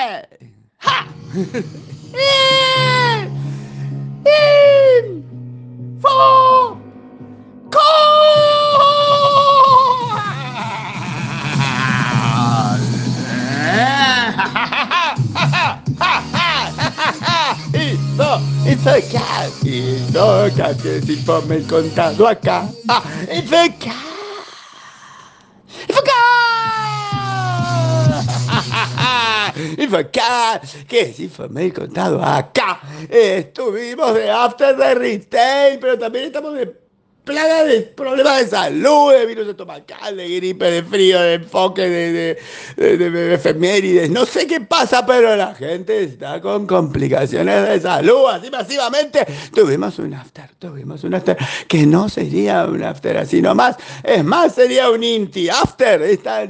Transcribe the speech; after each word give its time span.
¡Ja! 0.00 1.06
¡Info! 5.74 6.78
Info, 17.74 18.40
info 18.66 18.90
acá, 18.90 19.48
info 19.62 20.24
acá, 20.44 20.74
que 20.82 21.02
si 21.02 21.12
informe 21.12 21.56
el 21.56 21.66
contado 21.66 22.26
acá. 22.26 22.66
Ah, 22.88 23.02
info 23.30 23.56
acá. 23.56 23.94
Info 25.88 26.00
acá. 26.00 26.39
Info 29.78 29.96
acá, 29.96 30.60
que 30.88 31.12
si 31.12 31.24
informe 31.24 31.66
el 31.66 31.72
contado 31.72 32.22
acá. 32.22 32.80
Estuvimos 33.08 34.14
de 34.14 34.30
after 34.30 34.76
de 34.76 34.94
retail, 34.94 35.78
pero 35.78 35.98
también 35.98 36.26
estamos 36.26 36.54
de 36.54 36.80
plaga 37.24 37.64
de 37.64 37.82
problemas 37.82 38.40
de 38.40 38.48
salud, 38.48 39.12
de 39.12 39.26
virus 39.26 39.48
estomacal, 39.48 40.16
de 40.16 40.36
gripe, 40.36 40.64
de 40.70 40.82
frío, 40.82 41.20
de 41.20 41.34
enfoque, 41.34 41.88
de, 41.88 42.38
de, 42.76 42.96
de, 42.96 43.10
de 43.10 43.34
efemérides. 43.34 44.10
No 44.10 44.26
sé 44.26 44.46
qué 44.46 44.60
pasa, 44.60 45.04
pero 45.06 45.36
la 45.36 45.54
gente 45.54 46.02
está 46.02 46.40
con 46.40 46.66
complicaciones 46.66 47.68
de 47.68 47.80
salud. 47.80 48.26
Así 48.30 48.50
masivamente 48.50 49.24
tuvimos 49.54 49.98
un 49.98 50.14
after, 50.14 50.50
tuvimos 50.58 51.04
un 51.04 51.14
after 51.14 51.36
que 51.68 51.86
no 51.86 52.08
sería 52.08 52.64
un 52.64 52.82
after 52.82 53.18
así 53.18 53.40
nomás. 53.40 53.76
Es 54.02 54.24
más, 54.24 54.54
sería 54.54 54.90
un 54.90 55.04
inti 55.04 55.48
after. 55.48 56.02
Están, 56.02 56.48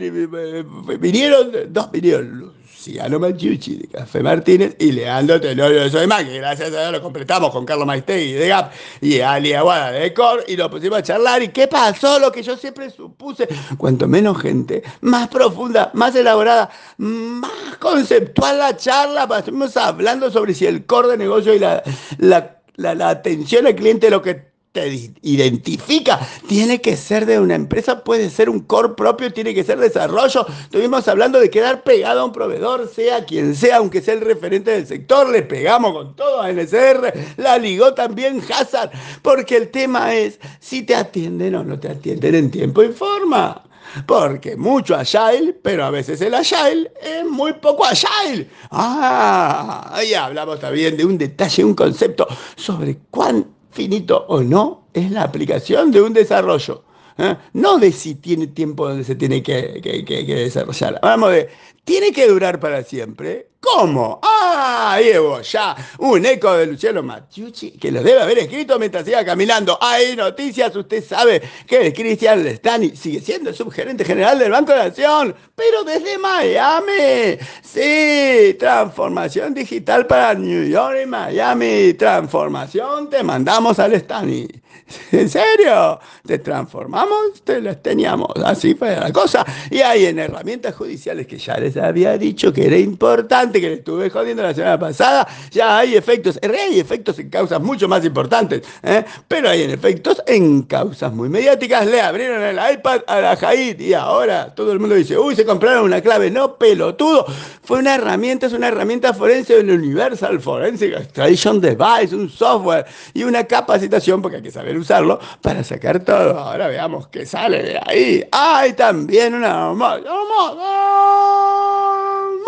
vinieron, 0.98 1.52
dos 1.68 1.90
vinieron 1.90 2.59
Luciano 2.70 3.19
Machucci 3.19 3.77
de 3.77 3.88
Café 3.88 4.23
Martínez 4.23 4.77
y 4.79 4.92
Leandro 4.92 5.41
Tenorio 5.41 5.83
de 5.83 5.91
Soymán, 5.91 6.26
que 6.26 6.38
gracias 6.38 6.73
a 6.73 6.80
Dios 6.80 6.93
lo 6.93 7.02
completamos 7.02 7.51
con 7.51 7.66
Carlos 7.66 7.87
Maistegui 7.87 8.32
de 8.32 8.49
GAP 8.49 8.73
y 9.02 9.21
Ali 9.21 9.52
Aguada 9.52 9.93
de 9.93 10.15
Cor 10.15 10.45
y 10.49 10.57
lo 10.57 10.71
pusimos 10.71 10.99
a 10.99 11.02
charlar. 11.02 11.43
¿Y 11.43 11.49
qué 11.49 11.68
pasó? 11.68 12.18
Lo 12.18 12.32
que 12.32 12.43
yo 12.43 12.57
siempre 12.57 12.88
supuse. 12.88 13.49
Cuanto 13.77 14.09
menos 14.09 14.40
gente, 14.40 14.82
más 15.02 15.29
profunda, 15.29 15.90
más 15.95 16.15
elaborada, 16.15 16.71
más 16.96 17.77
conceptual 17.79 18.59
la 18.59 18.77
charla. 18.77 19.29
Estuvimos 19.38 19.77
hablando 19.77 20.30
sobre 20.30 20.55
si 20.55 20.66
el 20.66 20.87
core 20.87 21.09
de 21.09 21.16
negocio 21.18 21.52
y 21.55 21.59
la, 21.59 21.82
la, 22.18 22.60
la, 22.77 22.95
la 22.95 23.10
atención 23.10 23.66
al 23.66 23.74
cliente 23.74 24.09
lo 24.10 24.23
que 24.23 24.49
te 24.73 25.13
identifica. 25.23 26.21
Tiene 26.46 26.80
que 26.80 26.96
ser 26.96 27.26
de 27.26 27.40
una 27.40 27.54
empresa, 27.54 28.04
puede 28.04 28.30
ser 28.30 28.49
un 28.49 28.60
core 28.60 28.90
propio, 28.90 29.32
tiene 29.32 29.54
que 29.54 29.65
ser 29.65 29.79
desarrollo. 29.79 30.46
Estuvimos 30.62 31.09
hablando 31.09 31.40
de 31.40 31.51
quedar 31.51 31.82
pegado 31.82 32.21
a 32.21 32.24
un 32.24 32.32
proveedor, 32.32 32.88
sea 32.88 33.24
quien 33.24 33.57
sea, 33.57 33.79
aunque 33.79 34.01
sea 34.01 34.15
el 34.15 34.21
referente 34.21 34.71
del 34.71 34.87
sector. 34.87 35.29
Le 35.29 35.43
pegamos 35.43 35.93
con 35.93 36.15
todo 36.15 36.40
a 36.40 36.52
NSR, 36.52 37.12
la 37.38 37.59
ligó 37.59 37.95
también 37.95 38.43
Hazard, 38.49 38.90
porque 39.23 39.57
el 39.57 39.71
tema 39.71 40.15
es 40.15 40.38
si 40.60 40.82
te 40.82 40.95
atienden 40.95 41.57
o 41.57 41.65
no 41.65 41.79
te 41.79 41.88
atienden 41.88 42.34
en 42.37 42.51
tiempo 42.51 42.82
y 42.82 42.88
forma. 42.88 43.65
Porque 44.07 44.55
mucho 44.55 44.95
agile, 44.95 45.52
pero 45.65 45.84
a 45.84 45.90
veces 45.90 46.21
el 46.21 46.32
agile 46.34 46.93
es 47.02 47.24
muy 47.24 47.55
poco 47.55 47.84
agile. 47.84 48.49
Ah, 48.71 49.90
ahí 49.93 50.15
hablamos 50.15 50.60
también 50.60 50.96
de 50.96 51.05
un 51.05 51.18
detalle, 51.18 51.65
un 51.65 51.74
concepto 51.74 52.29
sobre 52.55 52.99
cuán 53.10 53.46
finito 53.71 54.24
o 54.29 54.43
no 54.43 54.82
es 54.93 55.10
la 55.10 55.23
aplicación 55.23 55.90
de 55.90 56.02
un 56.02 56.13
desarrollo. 56.13 56.82
¿Eh? 57.21 57.37
No 57.52 57.79
de 57.79 57.93
si 57.93 58.15
tiene 58.16 58.49
tiempo 58.49 58.88
donde 58.88 59.04
se 59.04 59.15
tiene 59.15 59.43
que, 59.43 59.80
que, 59.82 60.04
que, 60.04 60.35
desarrollar. 60.35 60.99
Vamos 61.02 61.32
de, 61.32 61.49
¿tiene 61.85 62.12
que 62.12 62.27
durar 62.27 62.59
para 62.59 62.82
siempre? 62.82 63.51
¿Cómo? 63.60 64.21
Ah, 64.22 64.99
llevo 65.03 65.43
ya 65.43 65.77
un 65.99 66.25
eco 66.25 66.54
de 66.54 66.66
Luciano 66.66 67.03
Machucci 67.03 67.72
que 67.72 67.93
lo 67.93 68.03
debe 68.03 68.22
haber 68.22 68.38
escrito 68.38 68.78
mientras 68.78 69.06
iba 69.06 69.22
caminando. 69.22 69.78
Hay 69.82 70.17
noticias, 70.17 70.75
usted 70.75 71.05
sabe 71.05 71.43
que 71.67 71.93
Cristian 71.93 72.43
Lestani 72.43 72.97
sigue 72.97 73.21
siendo 73.21 73.50
el 73.50 73.56
subgerente 73.56 74.03
general 74.03 74.39
del 74.39 74.50
Banco 74.50 74.73
de 74.73 74.78
Nación, 74.78 75.34
pero 75.55 75.84
desde 75.84 76.17
Miami. 76.17 77.39
Sí, 77.62 78.56
transformación 78.59 79.53
digital 79.53 80.06
para 80.06 80.33
New 80.34 80.67
York 80.67 81.00
y 81.03 81.06
Miami. 81.06 81.93
Transformación, 81.94 83.11
te 83.11 83.23
mandamos 83.23 83.78
al 83.78 83.91
Lestani. 83.91 84.49
¿En 85.12 85.28
serio? 85.28 86.01
¿Te 86.27 86.39
transformamos? 86.39 87.43
Te 87.45 87.61
las 87.61 87.83
teníamos. 87.83 88.31
Así 88.45 88.75
fue 88.75 88.97
la 88.97 89.12
cosa. 89.12 89.45
Y 89.71 89.78
hay 89.78 90.06
en 90.06 90.19
herramientas 90.19 90.75
judiciales 90.75 91.27
que 91.27 91.39
ya 91.39 91.56
les 91.59 91.77
había 91.77 92.17
dicho 92.19 92.53
que 92.53 92.67
era 92.67 92.77
importante 92.77 93.61
que 93.61 93.69
le 93.69 93.75
estuve 93.75 94.11
jodiendo 94.11 94.43
la 94.43 94.55
semana 94.55 94.79
pasada, 94.79 95.27
ya 95.50 95.79
hay 95.79 95.97
efectos, 95.97 96.39
hay 96.43 96.81
efectos 96.81 97.19
en 97.19 97.31
causas 97.31 97.61
mucho 97.61 97.89
más 97.89 98.05
importantes, 98.05 98.62
¿eh? 98.83 99.05
pero 99.29 99.49
hay 99.49 99.62
en 99.62 99.71
efectos 99.71 100.23
en 100.27 100.62
causas 100.62 101.12
muy 101.12 101.29
mediáticas. 101.29 101.87
Le 101.87 102.00
abrieron 102.00 102.43
el 102.43 102.59
iPad 102.73 103.03
a 103.06 103.21
la 103.21 103.37
Jaid 103.37 103.81
y 103.81 103.95
ahora 103.95 104.55
todo 104.55 104.73
el 104.73 104.81
mundo 104.81 104.95
dice, 104.95 105.19
uy, 105.19 105.34
se 105.34 105.45
compraron 105.45 105.84
una 105.84 106.00
clave, 106.00 106.31
no, 106.31 106.56
pelotudo. 106.56 107.27
Fue 107.62 107.79
una 107.79 107.95
herramienta, 107.95 108.47
es 108.47 108.53
una 108.53 108.69
herramienta 108.69 109.15
forense 109.15 109.56
del 109.56 109.71
Universal 109.71 110.41
Forensic 110.41 110.95
Extraction 110.95 111.61
Device, 111.61 112.15
un 112.15 112.29
software 112.29 112.87
y 113.15 113.23
una 113.23 113.45
capacitación, 113.45 114.21
porque 114.21 114.39
hay 114.39 114.43
que 114.43 114.50
saber 114.50 114.80
usarlo, 114.81 115.21
para 115.43 115.63
sacar 115.65 116.01
todo. 116.01 116.39
Ahora 116.39 116.69
veamos 116.69 117.09
qué 117.09 117.27
sale 117.27 117.63
de 117.63 117.81
ahí. 117.87 118.25
Hay 118.33 118.73
también 118.75 119.35
una... 119.35 119.73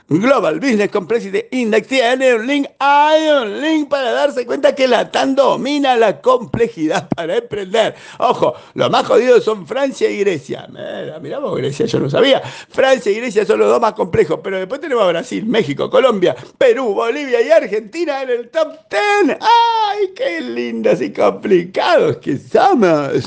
Global 0.10 0.62
Business 0.62 0.90
Complexity 0.90 1.48
Index 1.52 1.86
tiene 1.86 2.34
un 2.36 2.48
link, 2.48 2.66
hay 2.80 3.28
un 3.28 3.62
link 3.62 3.90
para 3.90 4.14
darse 4.14 4.46
cuenta 4.46 4.74
que 4.74 4.88
la 4.88 5.12
TAN 5.12 5.36
domina 5.36 5.98
la 5.98 6.22
complejidad 6.22 7.10
para 7.10 7.36
emprender. 7.36 7.94
Ojo, 8.20 8.54
los 8.74 8.90
más 8.90 9.06
jodidos 9.06 9.44
son 9.44 9.68
Francia 9.68 10.10
y 10.10 10.20
Grecia. 10.20 10.66
Mira, 10.70 11.20
miramos 11.20 11.58
Grecia, 11.58 11.88
yo 11.88 12.00
no 12.00 12.10
sabía. 12.10 12.42
Francia 12.42 13.12
y 13.12 13.16
Grecia 13.16 13.46
son 13.46 13.60
los 13.60 13.68
dos 13.68 13.82
más 13.82 13.94
complejos, 13.94 14.40
pero 14.42 14.58
después 14.58 14.80
tenemos 14.80 15.04
a 15.04 15.08
Brasil, 15.08 15.46
México, 15.46 15.90
Colombia, 15.90 16.38
Perú, 16.58 16.94
Bolivia 16.94 17.42
y 17.42 17.52
Argentina 17.52 18.22
en 18.22 18.30
el 18.30 18.50
top 18.50 18.78
10. 18.90 19.38
¡Ay, 19.42 19.67
qué 20.16 20.42
lindos 20.42 21.02
y 21.02 21.12
complicados 21.12 22.18
que 22.18 22.38
somos! 22.38 23.24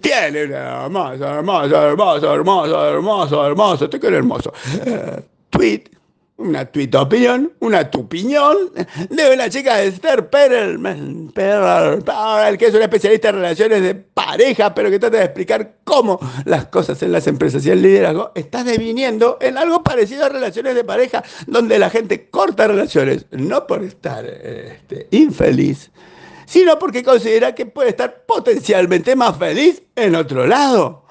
Tiene 0.00 0.44
un 0.44 0.52
hermoso, 0.52 1.24
hermoso, 1.24 1.88
hermoso, 1.88 2.34
hermoso, 2.34 2.88
hermoso, 2.88 3.46
hermoso, 3.46 3.90
te 3.90 3.98
quiero 3.98 4.18
hermoso 4.18 4.52
tweet, 5.52 5.84
una 6.42 6.66
tweet 6.66 6.90
opinión, 6.96 7.52
una 7.60 7.90
tupiñón 7.90 8.56
de 9.10 9.32
una 9.32 9.48
chica 9.48 9.76
de 9.76 9.88
Esther 9.88 10.28
Perelman, 10.28 11.30
Perel, 11.34 12.58
que 12.58 12.66
es 12.66 12.74
una 12.74 12.84
especialista 12.84 13.30
en 13.30 13.36
relaciones 13.36 13.82
de 13.82 13.94
pareja, 13.94 14.74
pero 14.74 14.90
que 14.90 14.98
trata 14.98 15.18
de 15.18 15.24
explicar 15.24 15.76
cómo 15.84 16.18
las 16.44 16.66
cosas 16.66 17.02
en 17.02 17.12
las 17.12 17.26
empresas 17.26 17.64
y 17.66 17.70
el 17.70 17.82
liderazgo 17.82 18.32
está 18.34 18.64
deviniendo 18.64 19.38
en 19.40 19.58
algo 19.58 19.82
parecido 19.82 20.26
a 20.26 20.28
relaciones 20.28 20.74
de 20.74 20.84
pareja, 20.84 21.22
donde 21.46 21.78
la 21.78 21.90
gente 21.90 22.28
corta 22.28 22.66
relaciones, 22.66 23.26
no 23.30 23.66
por 23.66 23.82
estar 23.82 24.24
este, 24.24 25.08
infeliz, 25.10 25.90
sino 26.46 26.78
porque 26.78 27.02
considera 27.02 27.54
que 27.54 27.66
puede 27.66 27.90
estar 27.90 28.24
potencialmente 28.26 29.16
más 29.16 29.36
feliz 29.36 29.82
en 29.96 30.14
otro 30.14 30.46
lado. 30.46 31.02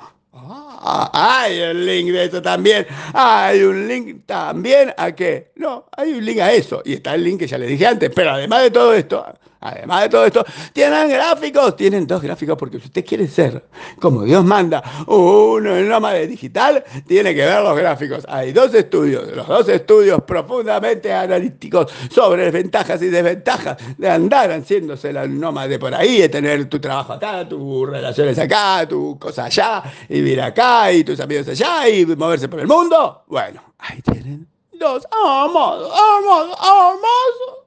Hay 0.83 1.61
un 1.61 1.85
link 1.85 2.11
de 2.11 2.25
eso 2.25 2.41
también. 2.41 2.85
Hay 3.13 3.61
un 3.61 3.87
link 3.87 4.25
también 4.25 4.93
a 4.97 5.11
qué. 5.13 5.51
No, 5.55 5.85
hay 5.95 6.13
un 6.13 6.25
link 6.25 6.39
a 6.39 6.51
eso. 6.51 6.81
Y 6.85 6.93
está 6.93 7.15
el 7.15 7.23
link 7.23 7.39
que 7.39 7.47
ya 7.47 7.57
les 7.57 7.69
dije 7.69 7.87
antes. 7.87 8.09
Pero 8.13 8.31
además 8.31 8.63
de 8.63 8.71
todo 8.71 8.93
esto, 8.93 9.25
además 9.61 10.03
de 10.03 10.09
todo 10.09 10.25
esto, 10.25 10.45
tienen 10.73 11.09
gráficos. 11.09 11.75
Tienen 11.75 12.05
dos 12.05 12.21
gráficos 12.21 12.57
porque 12.57 12.79
si 12.79 12.85
usted 12.85 13.05
quiere 13.05 13.27
ser 13.27 13.63
como 13.99 14.23
Dios 14.23 14.43
manda, 14.43 14.83
uno 15.07 15.77
en 15.77 15.87
nómade 15.87 16.27
digital, 16.27 16.83
tiene 17.07 17.33
que 17.33 17.45
ver 17.45 17.61
los 17.61 17.77
gráficos. 17.77 18.25
Hay 18.27 18.51
dos 18.51 18.73
estudios, 18.73 19.31
los 19.35 19.47
dos 19.47 19.69
estudios 19.69 20.21
profundamente 20.23 21.13
analíticos 21.13 21.91
sobre 22.09 22.49
ventajas 22.51 23.01
y 23.01 23.07
desventajas 23.07 23.77
de 23.97 24.09
andar 24.09 24.51
haciéndose 24.51 25.13
la 25.13 25.27
nómade 25.27 25.79
por 25.79 25.93
ahí, 25.93 26.21
de 26.21 26.29
tener 26.29 26.65
tu 26.69 26.79
trabajo 26.79 27.13
acá, 27.13 27.47
tus 27.47 27.89
relaciones 27.89 28.37
acá, 28.39 28.87
tu 28.87 29.17
cosa 29.19 29.45
allá, 29.45 29.83
y 30.09 30.15
vivir 30.15 30.41
acá, 30.41 30.91
y 30.91 31.03
tus 31.03 31.19
amigos 31.19 31.47
allá, 31.47 31.87
y 31.87 32.05
moverse 32.05 32.49
por 32.49 32.59
el 32.59 32.67
mundo. 32.67 33.23
Bueno, 33.27 33.61
ahí 33.77 34.01
tienen 34.01 34.47
dos 34.73 35.05
hermosos, 35.11 35.91
hermosos, 35.93 36.57
hermosos 36.59 37.60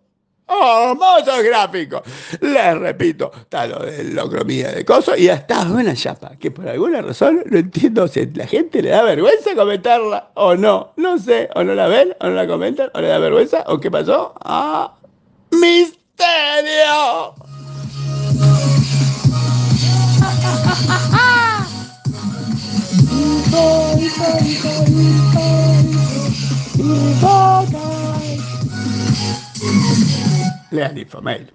hermoso 0.49 1.43
gráfico. 1.43 2.03
Les 2.41 2.79
repito, 2.79 3.31
está 3.37 3.67
lo 3.67 3.81
de 3.81 4.05
locromía 4.05 4.73
de 4.73 4.85
coso 4.85 5.17
y 5.17 5.29
hasta 5.29 5.63
una 5.63 5.95
chapa, 5.95 6.37
que 6.39 6.51
por 6.51 6.69
alguna 6.69 7.03
razón 7.03 7.43
no 7.47 7.59
entiendo 7.59 8.07
si 8.09 8.27
la 8.27 8.47
gente 8.47 8.83
le 8.83 8.91
da 8.91 9.03
vergüenza 9.03 9.55
comentarla 9.55 10.31
o 10.35 10.55
no. 10.55 10.93
No 10.97 11.19
sé, 11.19 11.49
o 11.55 11.65
no 11.65 11.75
la 11.75 11.89
ven, 11.89 12.15
o 12.21 12.27
no 12.27 12.35
la 12.35 12.47
comentan, 12.47 12.91
o 12.95 13.01
le 13.01 13.09
da 13.09 13.19
vergüenza, 13.19 13.65
o 13.67 13.81
qué 13.81 13.91
pasó. 13.91 14.35
¡Ah! 14.45 14.95
¡Misterio! 15.51 17.35
Lea 30.75 30.89
Lipa, 30.93 31.21
meglio. 31.21 31.55